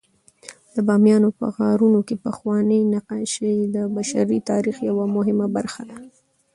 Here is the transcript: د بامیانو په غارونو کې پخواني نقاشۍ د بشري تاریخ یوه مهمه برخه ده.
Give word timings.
د 0.73 0.75
بامیانو 0.87 1.29
په 1.37 1.45
غارونو 1.55 1.99
کې 2.07 2.15
پخواني 2.25 2.79
نقاشۍ 2.93 3.57
د 3.75 3.77
بشري 3.95 4.39
تاریخ 4.49 4.75
یوه 4.89 5.05
مهمه 5.15 5.47
برخه 5.55 5.81
ده. 5.89 5.97